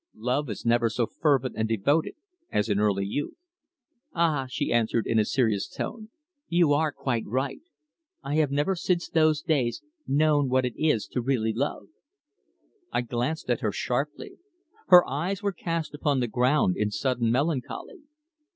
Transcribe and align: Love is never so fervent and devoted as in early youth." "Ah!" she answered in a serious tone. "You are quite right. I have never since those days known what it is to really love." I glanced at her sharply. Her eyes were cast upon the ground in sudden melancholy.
Love 0.15 0.49
is 0.49 0.65
never 0.65 0.89
so 0.89 1.05
fervent 1.05 1.53
and 1.55 1.69
devoted 1.69 2.15
as 2.51 2.69
in 2.69 2.79
early 2.79 3.05
youth." 3.05 3.35
"Ah!" 4.15 4.47
she 4.49 4.73
answered 4.73 5.05
in 5.05 5.19
a 5.19 5.25
serious 5.25 5.69
tone. 5.69 6.09
"You 6.47 6.73
are 6.73 6.91
quite 6.91 7.23
right. 7.27 7.61
I 8.23 8.37
have 8.37 8.49
never 8.49 8.75
since 8.75 9.07
those 9.07 9.43
days 9.43 9.83
known 10.07 10.49
what 10.49 10.65
it 10.65 10.73
is 10.75 11.05
to 11.09 11.21
really 11.21 11.53
love." 11.53 11.89
I 12.91 13.01
glanced 13.01 13.47
at 13.51 13.61
her 13.61 13.71
sharply. 13.71 14.37
Her 14.87 15.07
eyes 15.07 15.43
were 15.43 15.53
cast 15.53 15.93
upon 15.93 16.19
the 16.19 16.27
ground 16.27 16.77
in 16.77 16.89
sudden 16.89 17.31
melancholy. 17.31 18.01